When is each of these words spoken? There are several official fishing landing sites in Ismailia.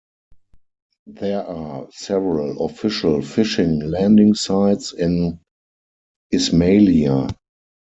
There 1.05 1.43
are 1.45 1.87
several 1.91 2.65
official 2.65 3.21
fishing 3.21 3.81
landing 3.87 4.33
sites 4.33 4.93
in 4.93 5.39
Ismailia. 6.33 7.29